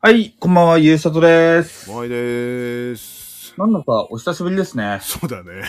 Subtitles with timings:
[0.00, 1.90] はい、こんばんは、ゆうさとです。
[1.90, 3.52] まいです。
[3.58, 5.00] なんだかお久しぶりですね。
[5.02, 5.64] そうだね。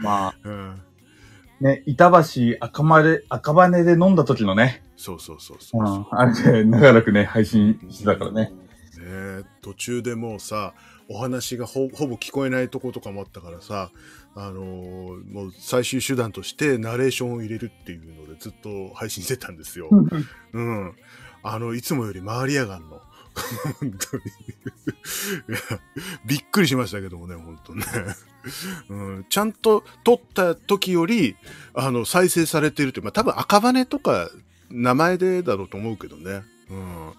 [0.00, 0.70] まうん。
[0.70, 0.76] あ、
[1.60, 5.84] ね、板橋赤羽赤羽で飲んだ時のね、そうそうそうそうう。
[5.84, 8.44] ん、あれで長らくね、配信してたからね。
[8.44, 8.52] ね
[9.00, 10.72] え途中でもうさ、
[11.10, 13.90] お話がほほぼ聞こえないとことかもあったからさ、
[14.34, 19.90] あのーもう最終手段としてナレーションを入れるっていうのでずっと配信してたんですよ。
[19.92, 20.96] うん。
[21.42, 23.02] あの、いつもより回りやがんの。
[23.80, 24.22] 本当に。
[26.26, 27.84] びっくりしましたけどもね、本当ね。
[28.88, 31.36] うん、ちゃんと撮った時より、
[31.74, 34.30] あの、再生されてるって、まあ多分赤羽とか
[34.70, 36.42] 名前でだろうと思うけどね。
[36.70, 37.12] うん。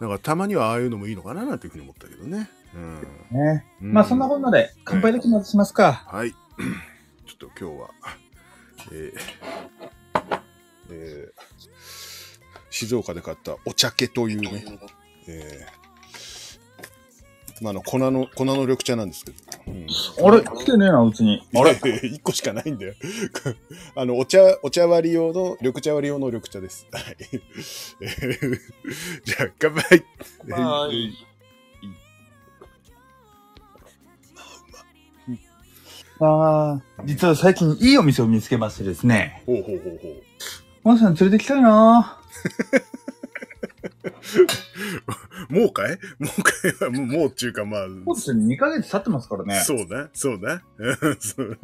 [0.00, 2.50] だからたまにはああいうのもいいのかななんていうふうに思ったけどね。
[3.30, 3.64] ね。
[3.80, 3.92] うん。
[3.92, 6.04] まあ、そんなこんなで、乾杯だけまずしますか。
[6.06, 6.32] はい。
[7.26, 7.90] ちょっと今日は、
[8.90, 9.20] えー
[10.90, 11.42] えー
[12.72, 14.64] 静岡で買ったお茶家というね、
[15.28, 15.82] えー
[17.62, 19.36] まあ、あの粉の、粉の緑茶なんですけど。
[19.68, 19.86] うん
[20.26, 20.42] あれ？
[20.42, 21.46] 来てねえな、うちに。
[21.54, 22.94] あれ ?1 個しかないんだよ。
[23.94, 26.88] あの、お茶、お茶割り用の、緑茶割り用の緑茶です。
[26.90, 27.04] はい。
[28.00, 28.58] え ー
[29.24, 30.04] じゃあ、乾杯
[30.50, 31.12] はい。
[36.20, 39.42] ああ、実は最近いいお店を見つけましてですね。
[39.46, 40.22] ほうほうほうほう。
[40.84, 42.18] マさん連れてきたいな
[45.48, 45.98] もうかい？
[46.18, 49.60] もうかいは、もう、っていうか、まあ、そうですね、2ヶ月経ってますからね。
[49.64, 50.60] そうね、そうね。
[50.78, 51.58] う んそう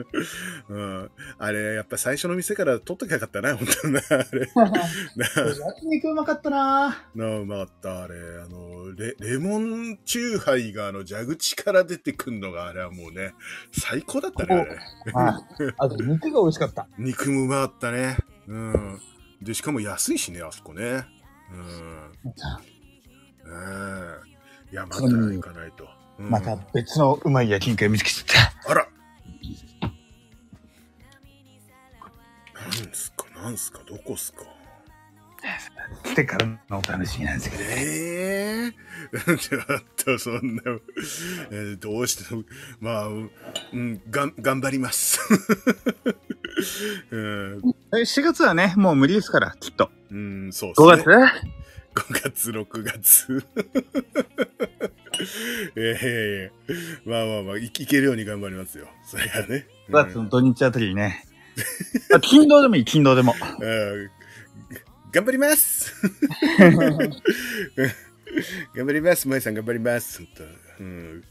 [0.68, 4.00] うん、あれ、やっぱ最初の店から取っときゃよかったな、本当にな。
[4.10, 4.48] あれ。
[5.58, 8.14] 焼肉うまかったななあ、うまかった、あれ。
[8.16, 13.34] あの、レ、レモンチューハイが、あの、蛇口から出てくんのが、あれはもうね、
[13.72, 14.78] 最高だったね、あれ。
[15.12, 15.74] はい。
[15.76, 16.86] あと肉が美味しかった。
[16.98, 18.16] 肉もうまかったね。
[18.46, 19.00] うん。
[19.42, 21.06] で、しかも安いしね、あそこね。
[21.52, 22.12] うん。
[24.70, 25.84] ええいや、また行かないと。
[26.18, 28.88] うんまた別のうまい焼肉を見つけちゃっあら
[32.54, 34.42] なんすか、なんすか、どこっすか？
[36.02, 36.08] た。
[36.10, 37.62] 来てからのお楽しみなんですけど。
[37.62, 38.72] ええ
[39.38, 39.62] ちょっ
[40.04, 40.62] と、そんな、
[41.50, 42.42] えーどうしても、
[42.80, 43.20] まあ、う
[43.76, 45.20] ん、がん、頑張ります。
[47.12, 47.60] うん、
[47.94, 49.90] え4月はね、もう無理ですから、きっと。
[50.10, 50.86] うん、そうっすね。
[50.86, 51.08] 5月
[51.98, 53.46] 5月、6月。
[55.76, 56.52] ええ
[57.04, 58.88] まあまあまあ、いいけるように頑張りますよ。
[59.04, 59.66] それはね。
[59.88, 61.24] 5月の土日あたりにね。
[62.14, 63.34] あ勤労でもいい、勤労でも。
[63.60, 64.10] うん
[65.10, 65.94] 頑張ります
[66.58, 66.76] 頑
[68.86, 69.26] 張ります。
[69.28, 70.22] 舞さん頑張ります。
[70.80, 71.24] うん。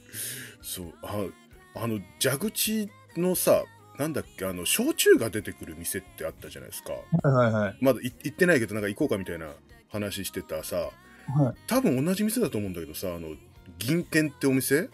[0.63, 1.27] そう、あ、
[1.75, 3.63] あの、蛇口のさ、
[3.99, 6.93] なんだっけ、あの、焼酎が出てくる店ってあったじゃないですか。
[7.27, 7.77] はいはい。
[7.79, 9.53] まだい行ってないけど、なんか行こうかみたいな
[9.89, 10.75] 話してたさ、
[11.27, 11.55] はい。
[11.67, 13.35] 多分同じ店だと思うんだけどさ、あの、
[13.79, 14.89] 銀券ってお店？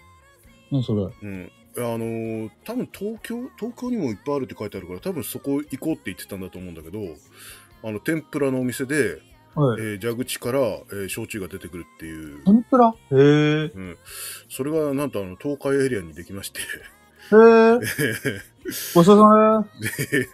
[0.72, 1.04] 何それ？
[1.22, 1.52] うん。
[1.76, 7.00] あのー多分東京東京にもいっぱいあるって書いてあるから多分そこ行こうって言ってたんだと思うんだけど
[7.84, 9.22] あの天ぷらのお店で、
[9.56, 9.82] はい。
[9.82, 12.90] えー蛇口から、えー焼酎が出てくるっていう、天ぷら？
[12.90, 13.16] へえ。
[13.74, 13.98] うん、
[14.50, 16.64] それがなんとあの東海エリアにできましてへ
[17.36, 17.80] え。
[18.94, 20.28] ごちそうさまで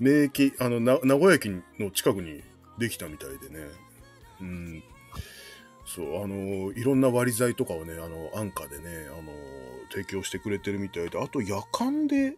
[0.00, 2.42] 名駅あのな名古屋駅の近くに
[2.78, 3.66] できたみたいでね、
[4.40, 4.82] うん、
[5.86, 9.32] そうあのいろんな割り剤とかをねあの安価でねあの
[9.92, 12.34] 提供してくれてるみたいであと夜間で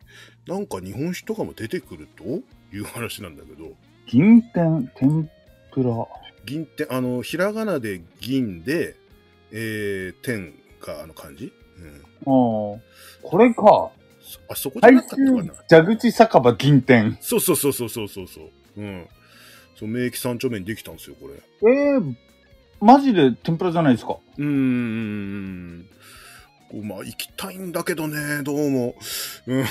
[0.46, 2.24] なんか日本酒とかも出てくると
[2.76, 3.72] いう話なんだけど
[4.06, 5.30] 銀天、天
[5.72, 5.90] ぷら。
[6.46, 8.96] 銀ってあのひらがなで銀で、
[9.50, 12.80] えー、天があの漢字、うん、ああ。
[13.22, 13.90] これか。
[14.20, 15.54] そあそこじゃ最なかったかな？
[15.68, 17.18] 中蛇口酒場銀天。
[17.20, 19.08] そうそうそうそうそうそうそううん
[19.78, 21.34] そう名駅三丁目にできたんですよこれ
[21.72, 22.28] ええ
[22.80, 24.18] マジで天ぷらじゃないですか。
[24.38, 25.86] うーん。
[26.70, 28.94] こうまあ、行きたいんだけどね、どうも。
[29.46, 29.64] うん。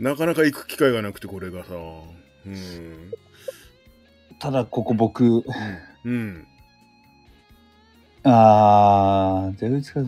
[0.00, 1.74] なかなか行く機会がなくて、これがさ。
[2.46, 3.10] うん。
[4.38, 5.44] ただ、ここ僕、
[6.04, 6.46] うん。
[8.24, 10.00] あー、蛇口か、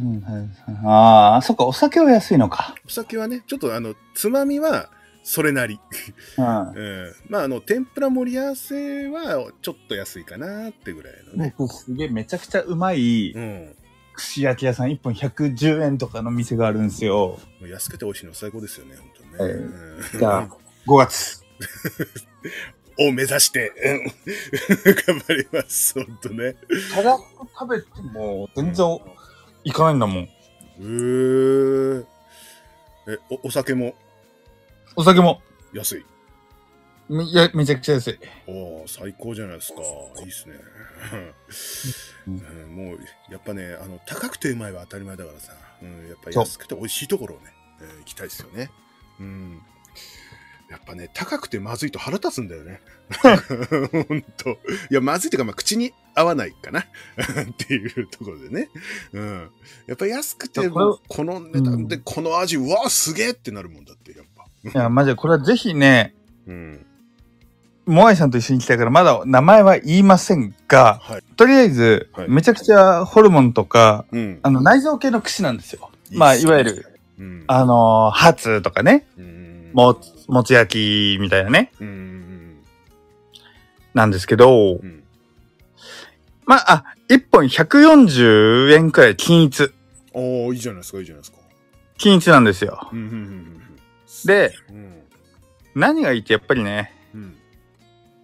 [0.84, 2.74] あー、そっか、お酒は安いのか。
[2.86, 4.90] お酒はね、ちょっとあの、つまみは、
[5.22, 5.78] それなり。
[6.38, 6.44] うん。
[6.44, 7.14] うん。
[7.28, 11.54] まあ、あの、天ぷら盛り合わせは、ちょっと安いかなってぐらいのね。
[11.58, 13.76] 僕すげえめちゃくちゃうまいうん。
[14.14, 17.38] 串焼き屋さん1本110円とかの店があるんですよ。
[17.62, 19.38] 安くて美味しいの最高ですよね、本当にね。
[19.40, 20.48] ええうんじゃあ、
[20.86, 21.44] 5月。
[22.98, 23.92] を目指して、う
[24.90, 26.54] ん頑張ります、本当ね。
[26.94, 27.18] ただ
[27.58, 28.98] 食べても全然
[29.64, 30.24] いかないんだもん。
[30.24, 32.04] へー
[33.08, 33.94] え、お、お酒も？
[34.96, 35.40] お酒も？
[35.72, 36.04] 安い。
[37.08, 38.18] めいや、めちゃくちゃ安い。
[38.46, 39.80] おお最高じゃないですか。
[40.22, 40.54] いいっすね。
[42.26, 42.98] う うんもう、
[43.30, 45.52] やっぱね、あの、高くてうまいは当たり前だからさ、
[45.82, 48.70] うん、やっぱそう安くて美味しいところをね、えー行きたいですよね。
[49.18, 49.62] うん。
[50.70, 52.80] やっぱね、高くてまずいと腹立つんだよね。
[54.06, 54.50] ほんと。
[54.88, 56.80] いや、まずいっていうか、まあ、口に合わないかな。
[56.86, 56.86] っ
[57.58, 58.68] ていうところでね。
[59.12, 59.50] うん。
[59.88, 64.29] やっぱ安くて、この値段で、この味、うわあ、すげえってなるもんだって、やっぱ。
[64.64, 66.14] いや、マジで、これはぜひね、
[66.46, 66.86] うん。
[67.86, 71.22] モアイさんと一緒に来たから、まだ名前は言いませんが、はい。
[71.36, 74.38] とりあえず、はいめちゃくちゃホルモンとか、うん。
[74.42, 75.90] あの、内臓系の串なんですよ。
[76.12, 76.86] まあ、いわゆる、
[77.18, 77.44] うん。
[77.46, 79.70] あのーハツとかね、うん。
[79.72, 82.58] もつ、もつ焼きみたいなね、うん。
[83.94, 85.02] なんですけど、うん。
[86.44, 89.72] まあ、あ、1本140円くらい均一。
[90.12, 91.38] おおいいじゃないですか、いいじゃないですか。
[91.96, 92.88] 均一なんですよ。
[92.92, 92.98] うん。
[92.98, 93.04] うん。
[93.04, 93.62] うん。
[94.24, 95.02] で、うん。
[95.74, 97.36] 何がいいってやっぱりね、うん。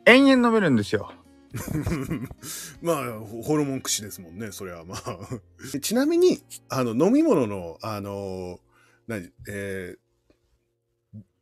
[0.04, 1.12] 延々飲めるんですよ。
[2.82, 5.18] まあ、ホホルモン串ですもんね、それはまあ。
[5.80, 8.60] ちなみに、あの、飲み物の、あの、
[9.06, 9.98] 何、えー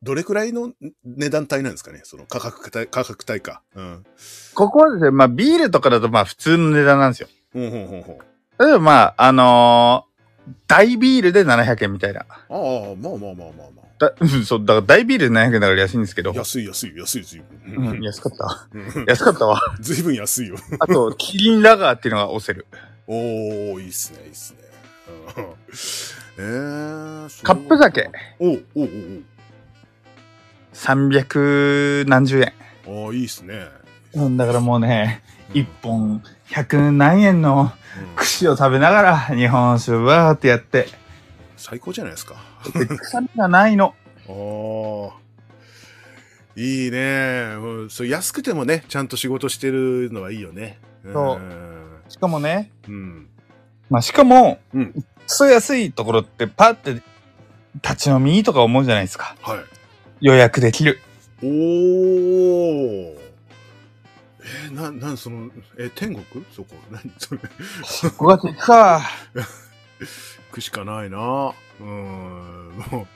[0.02, 3.62] どれくらいの値段帯なんですかねその価格帯、価格帯か。
[3.75, 4.05] うん。
[4.55, 7.29] ここはですね、まあ、ビールとかだとまあ、普通の値段なんですよ。
[7.55, 8.62] ほうほうほうほう。
[8.62, 10.14] 例えばまあ、あのー
[10.67, 12.20] 大ビールで700円みたいな。
[12.20, 16.35] ああ、まあまあまあまあまあまだうんそう、だから大ビールで700円だから安いんですけどあ。。
[16.35, 17.88] 安い安い安いずいぶん。
[17.88, 18.69] うん、安かった。
[18.73, 19.61] うん安かったわ。
[19.81, 20.56] ずいぶん安いよ。
[20.81, 22.67] あと、キリンラガーっていうのが押せる。
[23.06, 24.58] おー、いいっすね、いいっすね。
[25.37, 25.44] う ん
[26.37, 28.11] えー、カップ酒。
[28.41, 28.88] おうおう
[30.73, 32.52] 300何十円。
[32.87, 33.69] おうおういいっすね。
[34.14, 40.88] うん、だからもうね、うん一本100何円のうん串を食べながら日本酒バーってやって、
[41.56, 42.37] 最高じゃないですか。
[42.75, 43.94] で臭みがないの。
[44.26, 45.25] おー
[46.56, 47.56] いいね。
[47.58, 50.79] うんそう安くてもね、ちゃんと仕事してるのはいいよね。
[51.05, 53.29] そうんしかもね、うん。
[53.91, 57.00] まあしかも、うんクソ安いところってパって
[57.82, 59.37] 立ち飲みとか思うじゃないですか。
[59.41, 59.58] はい。
[60.20, 61.00] 予約できる。
[61.43, 63.24] おー。
[64.44, 66.44] えーな、なん、その、え、天国？
[66.52, 66.75] そこ。
[66.91, 69.00] 何それ？5月行くか。
[69.35, 69.44] 行
[70.52, 71.52] くしかないな。
[71.81, 71.87] うん。
[71.87, 73.06] も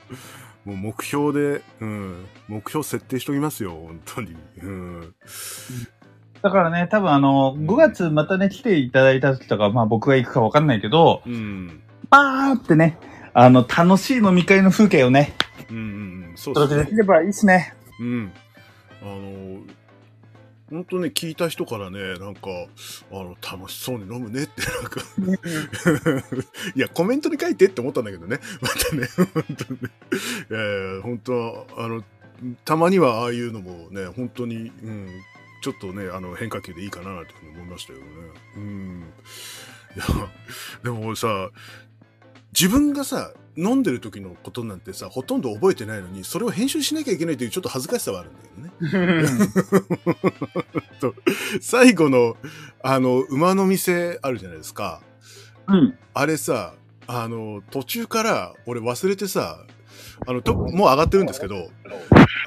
[0.65, 2.25] う、もう目標で、うん。
[2.47, 4.35] 目標設定しときますよ、本当に。
[4.61, 5.15] うん。
[6.41, 11.81] だからね、多分あの、5月またね、来ていただいた時とか、まあ僕が行くかわかんないけど、うん。
[12.09, 12.97] バーってね、
[13.33, 15.33] あの、楽しい飲み会の風景をね、
[15.69, 16.37] うんうんうん。
[16.37, 16.83] そうですね。
[16.85, 17.73] できればいいですね。
[17.99, 18.31] うん。
[19.01, 19.59] あの、
[20.69, 22.49] 本当ね、聞いた人からね、なんか、
[23.11, 25.01] あの、楽しそうに飲むねって、なんか、
[26.75, 28.39] いや、コメントに書いてって思ったんだけどね。
[28.61, 29.89] またね、本当にね。
[30.49, 32.03] いやいや、本当あの、
[32.65, 35.09] たまにはああいうのもね、本当に、うん、
[35.61, 38.05] ちょっとね、あの、変化球でいいかなというふうに思いましたよね。
[38.55, 39.03] うん。
[39.95, 40.05] いや、
[40.83, 41.49] でもさ、
[42.53, 49.19] 自分がさ、飲んでる時のことなんてさ、ほとんど覚えてないのに、それを編集しなきゃいけないというちょっと恥ずかしさはあるんだけどね。
[51.01, 51.13] と
[51.61, 52.37] 最後の、
[52.81, 55.01] あの、馬の店あるじゃないですか。
[55.67, 55.97] うん。
[56.13, 56.73] あれさ、
[57.07, 59.65] あの、途中から俺忘れてさ、
[60.25, 61.69] あの、ともう上がってるんですけど、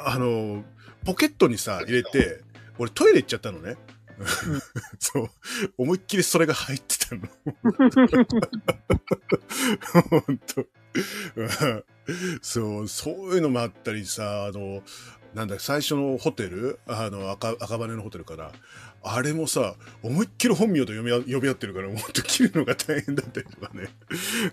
[0.05, 0.65] あの、
[1.05, 2.41] ポケットにさ、入れて、
[2.79, 3.77] 俺トイレ行っちゃったのね。
[4.99, 5.31] そう。
[5.79, 7.23] 思いっきりそれが入ってたの。
[10.11, 10.67] 本当
[12.43, 14.83] そう、そういうのもあったりさ、あの、
[15.35, 16.79] なんだ、最初のホテル？
[16.87, 18.51] あの、赤、赤羽のホテルかな。
[19.03, 23.89] あれもさ、思いっきり本名と呼び合呼び合ってるから、もっと切るのが大変だったりとかね。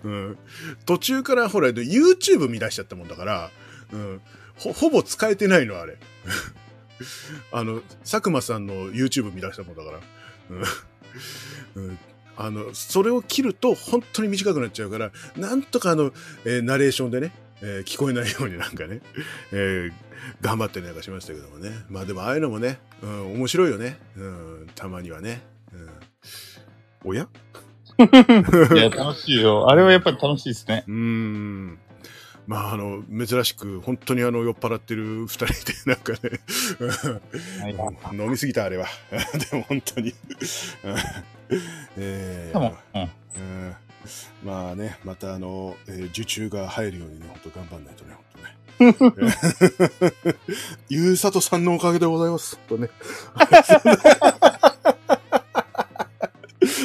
[0.02, 0.38] うん。
[0.86, 3.50] 途中からほら、YouTube 見出しちゃったもんだから、
[3.92, 4.20] うん。
[4.56, 5.98] ほ、ほぼ使えてないの、あれ。
[7.52, 10.00] あの、佐久間さんの YouTube 見出したもんだから。
[11.76, 11.88] うん。
[11.88, 11.98] うん
[12.36, 16.10] あの、それを切ると本当に短くなっちゃうから、なんとかあの、
[16.46, 19.02] えーナレーションでね、えー聞こえないようになんかね、
[19.52, 19.92] えー
[20.40, 21.84] 頑張ってなんかしましたけどもね。
[21.90, 23.98] まあでもああいうのもね、うん、面白いよね。
[24.16, 25.42] うん、たまにはね。
[25.72, 27.28] うん、おや？
[27.98, 29.68] いや、楽しいよ。
[29.68, 30.84] あれはやっぱり楽しいですね。
[30.86, 31.78] うーん。
[32.50, 35.52] まあ、あの、珍しく、本当にあの、酔っ払ってる二人で、
[35.86, 36.18] なんかね、
[38.10, 38.88] うん飲みすぎた、あれは。
[39.52, 40.10] でも本当に。
[40.10, 40.96] う ん
[41.96, 43.02] えーうん。
[43.02, 43.04] う
[43.38, 43.76] ん
[44.44, 48.16] まあね、またあの、えー受注が入るようにね、本当頑張んないとね、
[48.80, 49.32] 本当ね。
[50.90, 52.58] ゆうさとさんのおかげでございます。
[52.68, 52.90] 本当ね。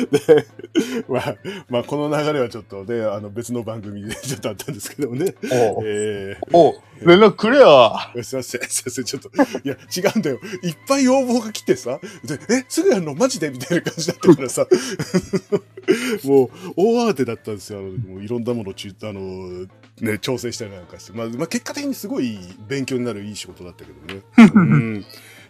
[0.12, 0.48] で、
[1.08, 1.36] まあ、
[1.70, 5.34] まあ、この流れはちょっとね、あの別の番組で ちょっとあったんですけどもね。
[5.52, 9.30] おえお連絡くれよー、すいません、 すいません、ちょっと、
[9.64, 10.40] いや、違うんだよ。
[10.64, 13.16] いっぱい要望が来てさ、で、え、すぐやるの？
[13.16, 13.50] マジで？
[13.50, 14.68] みたいな感じだったからさ、
[16.24, 17.80] もう、大慌てだったんですよ。
[17.80, 19.68] あのもういろんなものをち、あの、
[20.02, 21.14] ね、調整したりなんかして。
[21.14, 24.22] まあ、まあ、結果的にすごい勉強になるいい仕事だったけどね。
[24.54, 25.06] うん。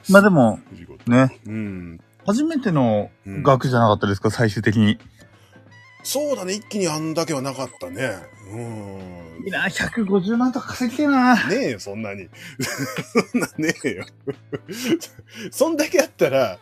[0.09, 0.59] まあでも、
[1.07, 1.99] ね、うん。
[2.25, 4.97] 初めての額じゃなかったですか、最終的に。
[6.03, 8.11] そうだね、一気にあんだけはなかったね。
[8.51, 9.43] うん。
[9.45, 11.35] いいな、150万とか稼ぎてえな。
[11.47, 12.29] ねえよ、そんなに。
[13.31, 14.05] そんなねえよ。
[15.51, 16.59] そんだけあったら、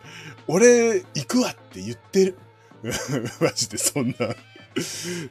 [0.48, 2.38] 俺、行くわって言ってる。
[3.40, 4.36] マジで、そんな。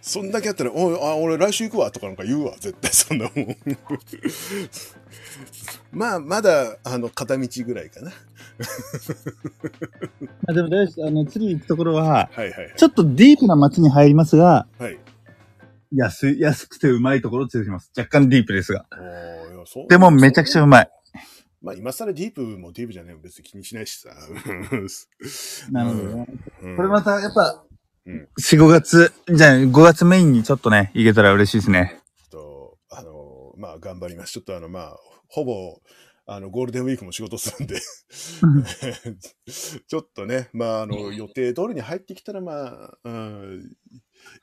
[0.00, 3.56] そんだけあったら、おいあ、俺来週行くわとかなんか言うわ、絶対そんなもん。
[5.90, 8.12] まあ、まだ、あの、片道ぐらいかな。
[10.46, 12.74] あでも大丈夫あの、次行くところは、はいはいはい。
[12.76, 14.98] ちょっとディープな街に入りますが、はい。
[15.94, 17.92] 安い、安くてうまいところを連れてきます。
[17.96, 18.86] 若干ディープですが。
[18.92, 20.90] おーいやそうでもめちゃくちゃうまい。
[21.60, 24.10] まあ、今更ディープもディープじゃねえも別に気にしないしさ。
[25.70, 26.26] なるほどね。
[26.62, 27.64] うんこれまた、やっぱ、
[28.06, 32.00] うん4、5月、じゃあ5月メインにちょっとね、行けたら嬉しいですね。
[32.30, 34.32] と、あの、まあ、頑張ります。
[34.32, 34.96] ちょっとあの、まあ、
[35.28, 35.80] ほぼ、
[36.34, 37.80] あの、ゴールデンウィークも仕事するんで、
[39.86, 43.72] ちょっとね、まあ、あの、予定通りに入ってきたら、まあ、うん、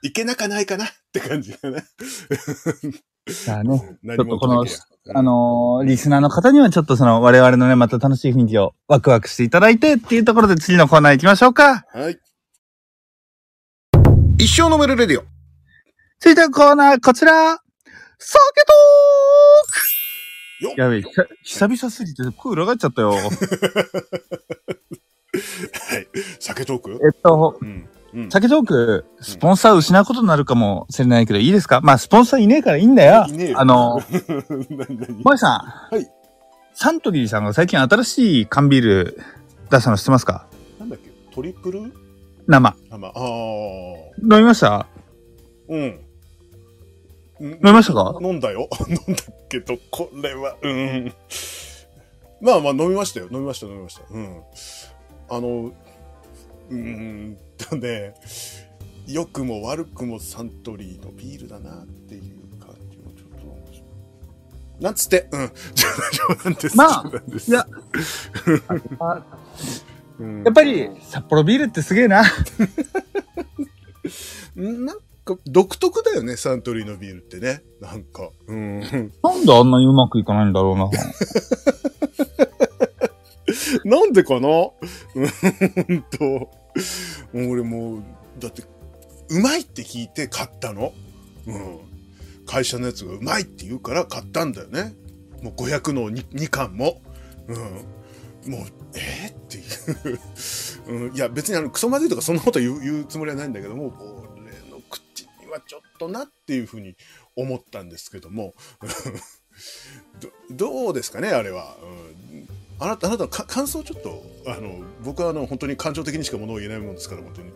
[0.01, 1.81] いけなかないかなって感じかな。
[1.81, 4.65] じゃあね、ちょっとこの
[5.13, 11.85] あ、のーリスナーの方にはちょっとその我々のね、また楽しい雰囲気をワクワクしていただいてっていうところで次のコーナー行きましょうか。
[11.93, 12.19] はい。
[14.39, 15.25] 一生飲めるレディオ。
[16.19, 17.59] 続いてのコーナー、こちら。
[18.21, 19.98] 酒トよーク
[20.75, 21.07] やべえ、ひ
[21.43, 23.11] 久々すぎて声裏返っちゃったよ。
[23.11, 23.29] はい。
[26.39, 26.99] 酒トーク？
[27.03, 27.87] えっと、うん。
[28.13, 28.29] うん。
[28.31, 31.79] 酒トーク、スポンサー失うことになるかもしれないけど、いいですか？
[31.81, 33.25] まあ、スポンサーいねえからいいんだよ。
[33.29, 35.57] いねえよあの、 萌さ
[35.91, 35.95] ん。
[35.95, 36.07] はい。
[36.73, 39.21] サントリーさんが最近新しい缶ビール
[39.69, 40.47] 出したの知ってますか？
[40.79, 41.09] なんだっけ？
[41.33, 41.93] トリプル？
[42.47, 42.75] 生。
[42.89, 43.19] あ、まあ、あ
[44.21, 44.87] 飲みました？
[45.69, 45.99] ーうん。
[47.39, 48.17] 飲飲みましたか？
[48.21, 48.67] 飲んだよ。
[48.89, 51.13] 飲んだけど、これは、うん。
[52.41, 53.27] まあまあ飲みましたよ。
[53.31, 54.01] 飲みました、飲みました。
[54.09, 54.41] うん。
[55.29, 55.71] あの、
[56.69, 58.13] うーんとね、
[59.07, 64.83] 良くも悪くもサントリーのビールだなっていう感じもちょっと思いました。
[64.83, 65.51] なんつって、うん。
[66.35, 66.77] 冗談です。
[66.77, 67.11] まあ
[67.47, 67.67] いや、
[70.19, 72.23] うんやっぱり、札幌ビールってすげえな。
[74.55, 74.99] なん
[75.35, 77.63] か独特だよね、サントリーのビールってね。
[77.79, 78.29] なんか。
[78.47, 78.79] うん。
[78.79, 78.89] なん
[79.45, 80.89] であんなにうまくいかないんだろうな。
[83.85, 84.47] なんでかな？
[84.47, 86.49] うんと。
[87.33, 88.03] 俺もう、
[88.39, 88.63] だって、
[89.29, 90.93] うまいって聞いて買ったの。
[91.47, 91.79] うん。
[92.45, 94.95] 会社のやつがうまいって言うから買ったんだよね。
[95.41, 97.01] もう500の 2, 2巻も。
[97.47, 97.55] うん。
[98.51, 98.61] もう、
[98.95, 99.61] えー、ってい
[100.93, 101.15] う、うん。
[101.15, 103.93] いや、別にあの、クソまずいとかそんなこと言う言うつもりはないんだけども、
[105.59, 106.95] はちょっとなっていうふうに
[107.35, 108.53] 思ったんですけども。
[110.19, 111.75] どどうですかね、あれは。
[111.81, 111.85] う
[112.35, 112.47] ん
[112.81, 117.51] あなた、あなたのか感想をちょっと、あの、僕はあの、本当に感情的にしかものを言えないもんですから、本当に。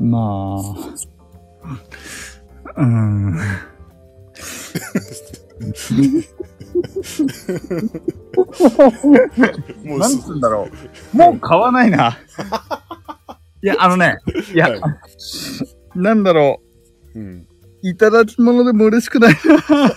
[0.00, 0.62] ま
[2.76, 2.80] あ。
[2.80, 3.34] うん。
[9.84, 10.68] もうすつうんだろ
[11.14, 11.16] う。
[11.16, 12.16] もう買わないな。
[13.66, 14.18] いや、あのね、
[14.54, 14.80] いや、はい
[15.96, 16.60] なんだろ
[17.16, 17.48] うん。
[17.82, 17.88] う。
[17.88, 19.90] いただき物でも嬉しくないな。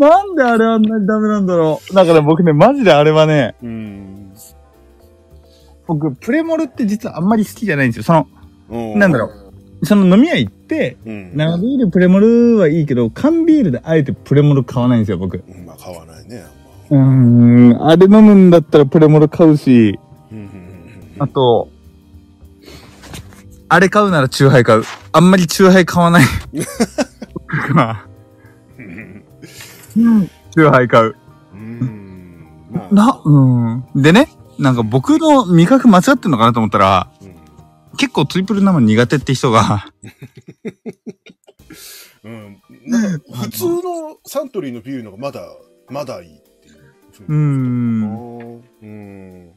[0.08, 1.94] なんであれあんなにダメなんだろう。
[1.94, 4.32] だから僕ね、マジであれはね、うん。
[5.86, 8.02] 僕、プレモルって実はあんまり好きじゃないんですよ。
[8.02, 8.26] その、
[8.68, 9.30] うんなんだろ
[9.84, 11.36] その飲み屋行って、うん。
[11.36, 15.36] 生ビール、プレモルはいいけど、缶ビールであえてプレモル買わないんですよ、僕。
[15.36, 16.42] うんまあ、買わないね。
[16.90, 20.00] うーん、あれ飲むんだったらプレモル買うし、
[21.18, 21.68] あと、
[23.68, 24.84] あれ買うならチューハイ買う。
[25.12, 26.24] あんまりチューハイ買わない。
[26.24, 31.16] チューハイ買う。
[31.54, 32.46] うん。
[32.70, 32.94] まあ。
[32.94, 34.02] な、うん。
[34.02, 37.36] でね、なんか僕の味覚間違ってんのかなと思ったら、うん
[37.96, 39.86] 結構トリプル生苦手って人が、
[42.24, 42.62] うん。
[42.86, 45.40] なんか、普通のサントリーのビールの方がまだ、
[45.88, 46.74] まだいいっていう
[47.12, 48.60] ふうん。
[48.82, 49.55] うん。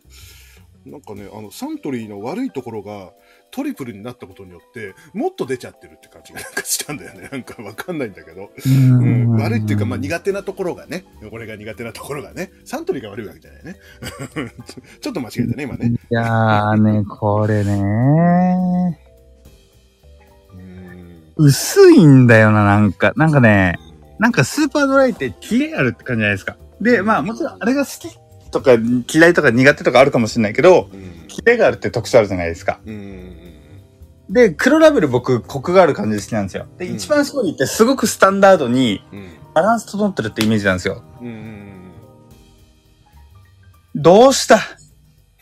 [0.90, 3.12] なんかね、あの、サントリーの悪いところが、
[3.52, 7.30] トリプルになったことによって、もっと出ちゃってるって感じがなんかしたんだよね。
[7.32, 8.44] なんかわかんないんだけど。
[8.44, 13.76] ううん、悪いっていうか、まあ苦手なところがね、俺が苦手なところがね、サントリーが悪いわけじゃないね。
[15.02, 15.90] ちょっと間違えたね、今ね。
[15.90, 19.00] いやーね、これね
[20.54, 21.34] うん。
[21.38, 23.14] 薄いんだよな、なんか。
[23.16, 23.78] なんかね、
[24.20, 26.58] なんかスーパードライってキレあるって感じじゃないですか。
[26.82, 28.72] で、まあもちろんあれが好きとか
[29.12, 31.28] 嫌いとか苦手とかあるかもしれないけど、うん。
[31.28, 32.80] キレがあるって特徴あるじゃないですか。
[32.86, 33.36] うん。
[34.30, 36.68] で、黒ラベル僕、コクがある感じで好きなんですよ。
[36.78, 39.30] で、うん一番搾りってすごくスタンダードにうん。
[39.54, 41.04] バランス整ってるってイメージなんですよ。
[41.22, 41.92] うん。
[43.96, 44.60] どうした？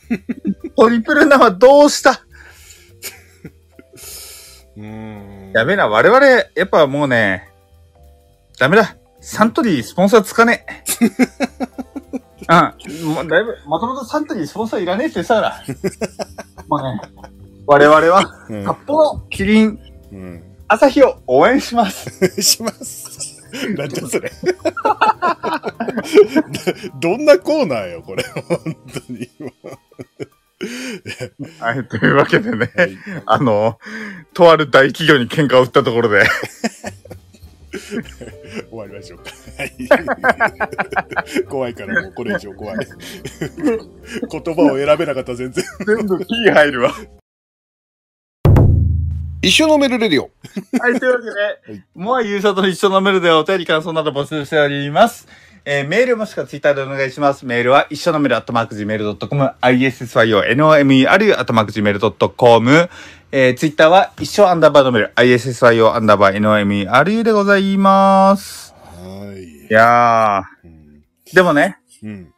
[0.77, 2.21] トリプル生どうした？
[4.77, 5.51] うん。
[5.53, 7.49] やべえな、我々、やっぱもうね、
[8.59, 8.95] ダメだ。
[9.19, 10.83] サントリースポンサーつかねえ。
[12.50, 12.58] うん。
[13.13, 15.63] もうだいぶ、もともとサントリースポンサーいらねえってさら。
[16.68, 17.01] もう ね、
[17.66, 19.80] 我々は、うん札幌、キリン、
[20.12, 20.44] うん。
[20.68, 22.10] 朝日を応援します。
[22.42, 23.38] します。
[23.77, 24.32] なんじゃそれ。
[27.00, 28.24] どんなコーナーよ、これ。
[28.24, 28.75] 本
[29.08, 29.30] 当に。
[31.60, 33.80] はい、というわけでね、はいあの、
[34.34, 36.27] とある大企業に喧嘩を売ったところで、
[37.77, 39.31] 終わりましょうか。
[39.57, 42.77] はい怖いからもうこれ以上怖い。
[42.77, 45.63] 言葉を選べなかった全然。
[45.86, 46.93] 全部キー入るわ。
[49.41, 50.31] 一緒のメルレディオ。
[50.79, 51.19] はい、というわ
[51.65, 55.27] けで、モアユーサと一緒のメールでお便り感想など募集しております。
[55.69, 57.45] えーメールもしくはツイッターでお願いします。
[57.45, 62.89] メールは一緒のメールアットマーク Gmail.com、issyonomeru アットマーク Gmail.com、
[63.33, 68.74] えー、ツイッターは一緒アンダーバーのメール、issyo アンダーバー nomeru でございます。
[68.75, 69.43] はい。
[69.43, 71.03] いやうん。
[71.29, 72.33] ー、でもね、うん。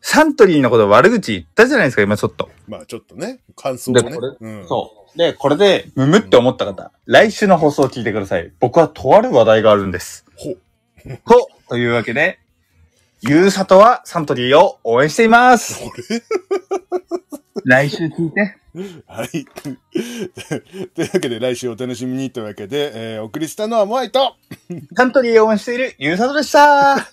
[0.00, 2.48] サントリーのこと悪口言ったじゃないですか、今ちょっと。
[2.68, 4.36] まあちょっとね、感想をねでこれ。
[4.40, 4.68] うん。
[4.68, 5.18] そう。
[5.18, 8.52] で、これで、むむって思った方、来週の放送を聞いてください。
[8.60, 10.24] 僕はとある話題があるんです。
[10.36, 11.55] ほう。
[11.68, 12.38] と、というわけで、
[13.20, 15.82] ゆうさとはサントリーを応援しています。
[17.64, 18.56] 来週聞いて。
[19.06, 19.44] はい。
[20.94, 24.36] というわけで来週お楽しみにというわけで、えー、お送りしたのはモアイと、
[24.96, 27.08] サントリーを応援しているゆうさとでした。